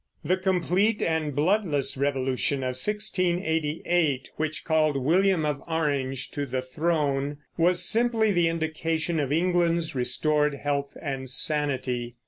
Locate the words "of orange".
5.45-6.31